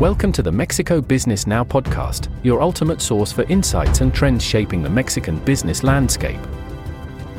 Welcome 0.00 0.32
to 0.32 0.42
the 0.42 0.50
Mexico 0.50 1.00
Business 1.00 1.46
Now 1.46 1.62
podcast, 1.62 2.28
your 2.42 2.60
ultimate 2.60 3.00
source 3.00 3.30
for 3.30 3.44
insights 3.44 4.00
and 4.00 4.12
trends 4.12 4.42
shaping 4.42 4.82
the 4.82 4.90
Mexican 4.90 5.38
business 5.44 5.84
landscape. 5.84 6.40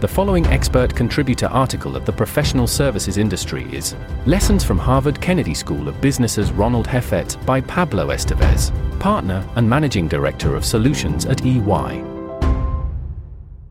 The 0.00 0.08
following 0.08 0.44
expert 0.48 0.94
contributor 0.94 1.46
article 1.46 1.96
of 1.96 2.04
the 2.04 2.12
professional 2.12 2.66
services 2.66 3.16
industry 3.16 3.64
is 3.74 3.96
Lessons 4.26 4.64
from 4.64 4.78
Harvard 4.78 5.18
Kennedy 5.18 5.54
School 5.54 5.88
of 5.88 5.98
Business's 6.02 6.52
Ronald 6.52 6.86
Heifetz 6.86 7.36
by 7.36 7.62
Pablo 7.62 8.08
Estevez, 8.08 8.70
partner 9.00 9.48
and 9.56 9.68
managing 9.68 10.06
director 10.06 10.54
of 10.54 10.62
solutions 10.62 11.24
at 11.24 11.46
EY. 11.46 12.04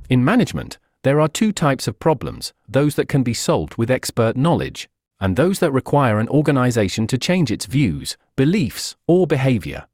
In 0.09 0.25
management, 0.25 0.79
there 1.04 1.21
are 1.21 1.27
two 1.27 1.52
types 1.52 1.88
of 1.88 2.00
problems 2.00 2.52
those 2.68 2.95
that 2.95 3.07
can 3.07 3.21
be 3.21 3.36
solved 3.36 3.75
with 3.75 3.91
expert 3.91 4.36
knowledge, 4.36 4.89
and 5.21 5.35
those 5.35 5.59
that 5.59 5.71
require 5.71 6.19
an 6.19 6.27
organization 6.27 7.05
to 7.07 7.17
change 7.17 7.51
its 7.51 7.67
views, 7.67 8.17
beliefs, 8.35 8.95
or 9.07 9.27
behavior. 9.27 9.85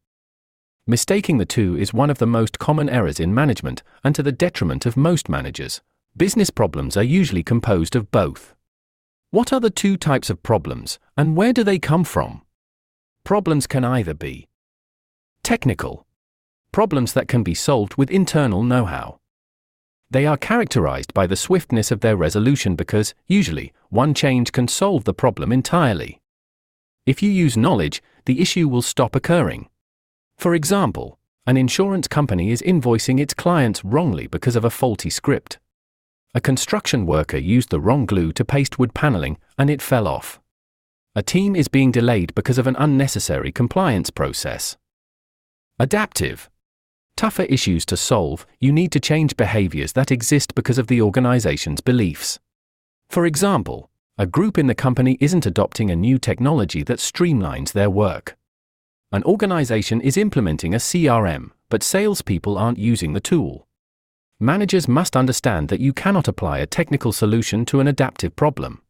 Mistaking 0.88 1.38
the 1.38 1.46
two 1.46 1.76
is 1.76 1.94
one 1.94 2.10
of 2.10 2.18
the 2.18 2.26
most 2.26 2.60
common 2.60 2.90
errors 2.90 3.20
in 3.20 3.34
management 3.34 3.84
and 4.06 4.16
to 4.16 4.24
the 4.24 4.32
detriment 4.32 4.86
of 4.86 4.96
most 4.96 5.28
managers. 5.28 5.82
Business 6.16 6.50
problems 6.50 6.96
are 6.96 7.04
usually 7.04 7.44
composed 7.44 7.94
of 7.94 8.10
both. 8.10 8.56
What 9.30 9.52
are 9.52 9.60
the 9.60 9.70
two 9.70 9.98
types 9.98 10.30
of 10.30 10.42
problems, 10.42 10.98
and 11.18 11.36
where 11.36 11.52
do 11.52 11.62
they 11.62 11.78
come 11.78 12.06
from? 12.06 12.42
Problems 13.26 13.68
can 13.68 13.84
either 13.84 14.14
be 14.14 14.48
technical, 15.44 16.08
problems 16.72 17.12
that 17.12 17.28
can 17.28 17.44
be 17.44 17.54
solved 17.54 17.96
with 17.96 18.10
internal 18.10 18.64
know 18.64 18.86
how. 18.86 19.20
They 20.10 20.26
are 20.26 20.38
characterized 20.38 21.14
by 21.14 21.28
the 21.28 21.36
swiftness 21.36 21.92
of 21.92 22.00
their 22.00 22.16
resolution 22.16 22.76
because, 22.76 23.14
usually, 23.28 23.74
one 23.90 24.14
change 24.14 24.52
can 24.54 24.68
solve 24.68 25.04
the 25.04 25.14
problem 25.14 25.52
entirely. 25.52 26.22
If 27.06 27.22
you 27.22 27.30
use 27.30 27.58
knowledge, 27.58 28.02
the 28.26 28.42
issue 28.42 28.70
will 28.70 28.82
stop 28.82 29.16
occurring. 29.16 29.68
For 30.38 30.56
example, 30.56 31.20
an 31.46 31.58
insurance 31.58 32.08
company 32.08 32.52
is 32.52 32.62
invoicing 32.62 33.20
its 33.20 33.34
clients 33.34 33.84
wrongly 33.84 34.28
because 34.28 34.56
of 34.56 34.66
a 34.66 34.70
faulty 34.70 35.10
script. 35.10 35.60
A 36.36 36.42
construction 36.42 37.06
worker 37.06 37.38
used 37.38 37.70
the 37.70 37.80
wrong 37.80 38.06
glue 38.06 38.32
to 38.34 38.46
paste 38.46 38.78
wood 38.78 38.94
paneling 38.94 39.38
and 39.58 39.70
it 39.70 39.82
fell 39.82 40.08
off. 40.08 40.40
A 41.16 41.24
team 41.24 41.56
is 41.56 41.68
being 41.68 41.92
delayed 41.92 42.36
because 42.36 42.58
of 42.58 42.68
an 42.68 42.76
unnecessary 42.78 43.52
compliance 43.52 44.10
process. 44.10 44.78
Adaptive 45.80 46.50
tougher 47.18 47.44
issues 47.44 47.86
to 47.88 47.98
solve, 47.98 48.48
you 48.60 48.72
need 48.72 48.94
to 48.94 49.00
change 49.00 49.36
behaviors 49.36 49.92
that 49.94 50.12
exist 50.12 50.56
because 50.56 50.78
of 50.78 50.88
the 50.88 51.02
organization's 51.02 51.82
beliefs. 51.82 52.40
For 53.10 53.26
example, 53.26 53.90
a 54.18 54.26
group 54.26 54.58
in 54.58 54.68
the 54.68 54.76
company 54.76 55.18
isn't 55.20 55.46
adopting 55.46 55.92
a 55.92 55.96
new 55.96 56.18
technology 56.18 56.84
that 56.84 57.00
streamlines 57.00 57.74
their 57.74 57.90
work. 57.90 58.38
An 59.12 59.24
organization 59.24 60.02
is 60.02 60.18
implementing 60.18 60.74
a 60.74 60.78
CRM, 60.78 61.52
but 61.70 61.84
salespeople 61.84 62.58
aren't 62.58 62.78
using 62.78 63.14
the 63.14 63.20
tool. 63.20 63.68
Managers 64.40 64.88
must 64.88 65.16
understand 65.16 65.70
that 65.70 65.80
you 65.80 65.94
cannot 65.94 66.28
apply 66.28 66.60
a 66.60 66.68
technical 66.68 67.12
solution 67.12 67.66
to 67.66 67.80
an 67.80 67.88
adaptive 67.88 68.36
problem. 68.36 68.82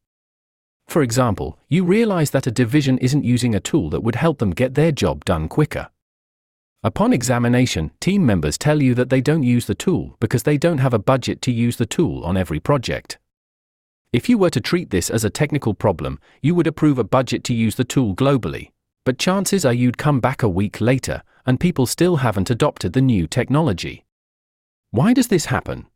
For 0.88 1.02
example, 1.02 1.60
you 1.68 1.84
realize 1.84 2.32
that 2.32 2.48
a 2.48 2.52
division 2.52 2.98
isn't 2.98 3.26
using 3.26 3.54
a 3.54 3.60
tool 3.60 3.90
that 3.90 4.04
would 4.04 4.16
help 4.16 4.40
them 4.40 4.52
get 4.52 4.74
their 4.76 4.92
job 4.92 5.26
done 5.26 5.48
quicker. 5.48 5.90
Upon 6.84 7.12
examination, 7.12 7.92
team 8.00 8.26
members 8.26 8.58
tell 8.58 8.82
you 8.82 8.94
that 8.96 9.10
they 9.10 9.20
don't 9.20 9.44
use 9.44 9.66
the 9.66 9.76
tool 9.76 10.16
because 10.20 10.44
they 10.44 10.58
don't 10.58 10.78
have 10.78 10.94
a 10.94 11.00
budget 11.00 11.42
to 11.44 11.52
use 11.52 11.78
the 11.78 11.86
tool 11.88 12.24
on 12.24 12.38
every 12.38 12.60
project. 12.60 13.18
If 14.14 14.30
you 14.30 14.38
were 14.38 14.52
to 14.52 14.62
treat 14.62 14.92
this 14.92 15.10
as 15.10 15.26
a 15.26 15.30
technical 15.30 15.74
problem, 15.74 16.20
you 16.42 16.56
would 16.56 16.68
approve 16.68 17.00
a 17.00 17.04
budget 17.04 17.44
to 17.46 17.54
use 17.54 17.76
the 17.76 17.84
tool 17.84 18.16
globally, 18.16 18.72
but 19.06 19.18
chances 19.18 19.66
are 19.66 19.74
you'd 19.74 19.98
come 19.98 20.20
back 20.20 20.44
a 20.44 20.50
week 20.50 20.80
later 20.80 21.24
and 21.46 21.60
people 21.60 21.86
still 21.86 22.18
haven't 22.18 22.50
adopted 22.50 22.94
the 22.94 23.02
new 23.02 23.26
technology. 23.26 24.06
Why 24.92 25.14
does 25.14 25.28
this 25.28 25.46
happen? 25.46 25.88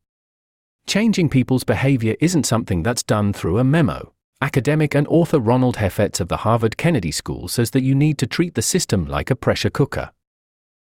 Changing 0.88 1.30
people's 1.30 1.64
behavior 1.64 2.16
isn't 2.20 2.46
something 2.46 2.84
that's 2.84 3.04
done 3.04 3.34
through 3.34 3.60
a 3.60 3.64
memo. 3.64 4.14
Academic 4.42 4.96
and 4.96 5.08
author 5.08 5.40
Ronald 5.40 5.78
Heifetz 5.78 6.20
of 6.20 6.28
the 6.28 6.38
Harvard 6.38 6.76
Kennedy 6.76 7.12
School 7.12 7.48
says 7.48 7.72
that 7.72 7.84
you 7.84 7.94
need 7.94 8.18
to 8.18 8.28
treat 8.28 8.56
the 8.56 8.62
system 8.62 9.06
like 9.06 9.30
a 9.30 9.36
pressure 9.36 9.70
cooker. 9.70 10.12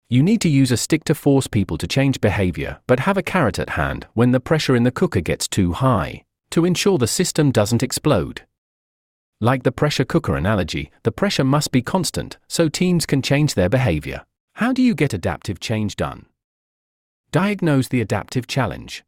You 0.09 0.23
need 0.23 0.41
to 0.43 0.49
use 0.49 0.71
a 0.71 0.77
stick 0.77 1.03
to 1.05 1.17
force 1.17 1.49
people 1.49 1.77
to 1.79 1.87
change 1.89 2.21
behavior, 2.21 2.79
but 2.87 3.01
have 3.01 3.17
a 3.17 3.25
carrot 3.25 3.59
at 3.59 3.71
hand 3.71 4.07
when 4.15 4.31
the 4.31 4.39
pressure 4.39 4.77
in 4.77 4.85
the 4.85 4.93
cooker 4.93 5.21
gets 5.21 5.49
too 5.49 5.73
high, 5.73 6.23
to 6.51 6.65
ensure 6.65 6.97
the 6.97 7.09
system 7.09 7.51
doesn't 7.51 7.83
explode. 7.83 8.47
Like 9.41 9.65
the 9.65 9.73
pressure 9.73 10.05
cooker 10.05 10.37
analogy, 10.37 10.93
the 11.03 11.11
pressure 11.11 11.43
must 11.43 11.73
be 11.73 11.83
constant 11.83 12.39
so 12.47 12.69
teams 12.69 13.05
can 13.05 13.21
change 13.21 13.55
their 13.55 13.69
behavior. 13.69 14.25
How 14.55 14.73
do 14.73 14.81
you 14.81 14.95
get 14.95 15.13
adaptive 15.13 15.59
change 15.59 15.97
done? 15.97 16.27
Diagnose 17.33 17.89
the 17.89 18.01
adaptive 18.01 18.47
challenge. 18.47 19.05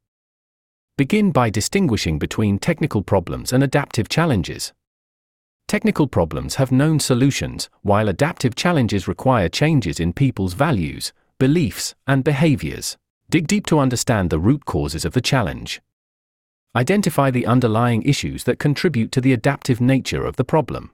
Begin 0.97 1.31
by 1.31 1.49
distinguishing 1.49 2.19
between 2.19 2.59
technical 2.59 3.05
problems 3.05 3.53
and 3.53 3.63
adaptive 3.63 4.09
challenges. 4.09 4.73
Technical 5.69 6.07
problems 6.07 6.55
have 6.55 6.73
known 6.73 6.99
solutions, 6.99 7.69
while 7.83 8.09
adaptive 8.09 8.55
challenges 8.55 9.07
require 9.07 9.51
changes 9.51 10.01
in 10.01 10.15
people's 10.15 10.55
values, 10.55 11.13
beliefs, 11.39 11.95
and 12.07 12.25
behaviors. 12.25 12.97
Dig 13.29 13.47
deep 13.47 13.67
to 13.67 13.79
understand 13.79 14.31
the 14.31 14.39
root 14.39 14.65
causes 14.65 15.05
of 15.05 15.13
the 15.13 15.21
challenge. 15.21 15.83
Identify 16.75 17.31
the 17.31 17.45
underlying 17.45 18.03
issues 18.05 18.45
that 18.45 18.59
contribute 18.59 19.13
to 19.13 19.21
the 19.21 19.35
adaptive 19.35 19.79
nature 19.79 20.25
of 20.25 20.37
the 20.37 20.45
problem. 20.45 20.91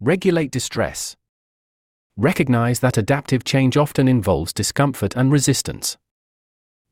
Regulate 0.00 0.50
distress. 0.50 1.16
Recognize 2.18 2.80
that 2.80 2.98
adaptive 2.98 3.42
change 3.42 3.78
often 3.78 4.06
involves 4.06 4.52
discomfort 4.52 5.16
and 5.16 5.32
resistance. 5.32 5.96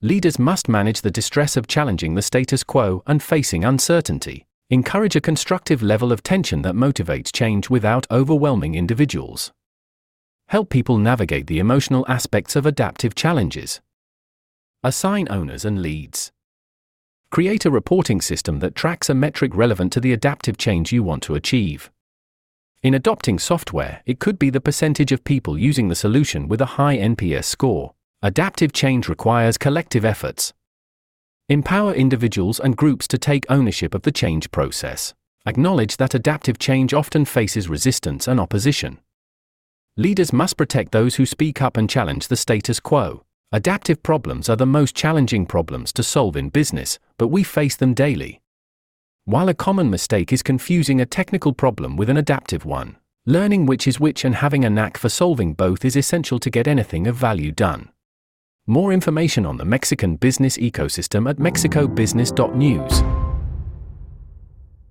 Leaders 0.00 0.38
must 0.38 0.66
manage 0.66 1.02
the 1.02 1.10
distress 1.10 1.58
of 1.58 1.66
challenging 1.66 2.14
the 2.14 2.22
status 2.22 2.64
quo 2.64 3.02
and 3.06 3.22
facing 3.22 3.66
uncertainty. 3.66 4.46
Encourage 4.72 5.16
a 5.16 5.20
constructive 5.20 5.82
level 5.82 6.12
of 6.12 6.22
tension 6.22 6.62
that 6.62 6.76
motivates 6.76 7.32
change 7.32 7.68
without 7.68 8.06
overwhelming 8.08 8.76
individuals. 8.76 9.50
Help 10.46 10.70
people 10.70 10.96
navigate 10.96 11.48
the 11.48 11.58
emotional 11.58 12.06
aspects 12.08 12.54
of 12.54 12.64
adaptive 12.64 13.16
challenges. 13.16 13.80
Assign 14.84 15.26
owners 15.28 15.64
and 15.64 15.82
leads. 15.82 16.30
Create 17.32 17.64
a 17.64 17.70
reporting 17.70 18.20
system 18.20 18.60
that 18.60 18.76
tracks 18.76 19.10
a 19.10 19.14
metric 19.14 19.56
relevant 19.56 19.92
to 19.92 20.00
the 20.00 20.12
adaptive 20.12 20.56
change 20.56 20.92
you 20.92 21.02
want 21.02 21.24
to 21.24 21.34
achieve. 21.34 21.90
In 22.84 22.94
adopting 22.94 23.40
software, 23.40 24.02
it 24.06 24.20
could 24.20 24.38
be 24.38 24.50
the 24.50 24.60
percentage 24.60 25.10
of 25.10 25.24
people 25.24 25.58
using 25.58 25.88
the 25.88 25.96
solution 25.96 26.46
with 26.46 26.60
a 26.60 26.76
high 26.78 26.96
NPS 26.96 27.46
score. 27.46 27.94
Adaptive 28.22 28.72
change 28.72 29.08
requires 29.08 29.58
collective 29.58 30.04
efforts, 30.04 30.52
Empower 31.50 31.92
individuals 31.92 32.60
and 32.60 32.76
groups 32.76 33.08
to 33.08 33.18
take 33.18 33.44
ownership 33.48 33.92
of 33.92 34.02
the 34.02 34.12
change 34.12 34.52
process. 34.52 35.14
Acknowledge 35.46 35.96
that 35.96 36.14
adaptive 36.14 36.60
change 36.60 36.94
often 36.94 37.24
faces 37.24 37.68
resistance 37.68 38.28
and 38.28 38.38
opposition. 38.38 39.00
Leaders 39.96 40.32
must 40.32 40.56
protect 40.56 40.92
those 40.92 41.16
who 41.16 41.26
speak 41.26 41.60
up 41.60 41.76
and 41.76 41.90
challenge 41.90 42.28
the 42.28 42.36
status 42.36 42.78
quo. 42.78 43.24
Adaptive 43.50 44.00
problems 44.04 44.48
are 44.48 44.54
the 44.54 44.64
most 44.64 44.94
challenging 44.94 45.44
problems 45.44 45.92
to 45.92 46.04
solve 46.04 46.36
in 46.36 46.50
business, 46.50 47.00
but 47.18 47.26
we 47.26 47.42
face 47.42 47.74
them 47.74 47.94
daily. 47.94 48.40
While 49.24 49.48
a 49.48 49.52
common 49.52 49.90
mistake 49.90 50.32
is 50.32 50.44
confusing 50.44 51.00
a 51.00 51.04
technical 51.04 51.52
problem 51.52 51.96
with 51.96 52.08
an 52.08 52.16
adaptive 52.16 52.64
one, 52.64 52.96
learning 53.26 53.66
which 53.66 53.88
is 53.88 53.98
which 53.98 54.24
and 54.24 54.36
having 54.36 54.64
a 54.64 54.70
knack 54.70 54.96
for 54.96 55.08
solving 55.08 55.54
both 55.54 55.84
is 55.84 55.96
essential 55.96 56.38
to 56.38 56.48
get 56.48 56.68
anything 56.68 57.08
of 57.08 57.16
value 57.16 57.50
done. 57.50 57.90
More 58.70 58.92
information 58.92 59.46
on 59.46 59.56
the 59.56 59.64
Mexican 59.64 60.14
business 60.14 60.56
ecosystem 60.56 61.28
at 61.28 61.38
mexicobusiness.news. 61.38 63.19